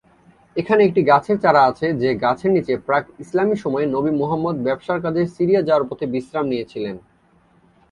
এখানে 0.55 0.81
একটি 0.83 1.01
গাছের 1.03 1.37
চারা 1.43 1.61
আছে 1.69 1.87
যে 2.01 2.09
গাছের 2.23 2.51
নিচে 2.55 2.73
প্রাক 2.87 3.03
ইসলামী 3.23 3.55
সময়ে 3.63 3.85
নবী 3.95 4.11
মুহাম্মদ 4.21 4.55
ব্যবসার 4.67 4.99
কাজে 5.05 5.21
সিরিয়া 5.35 5.61
যাওয়ার 5.67 5.87
পথে 5.89 6.05
বিশ্রাম 6.13 6.45
নিয়েছিলেন। 6.51 6.95